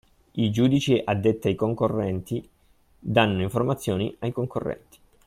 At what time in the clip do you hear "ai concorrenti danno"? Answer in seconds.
1.49-3.43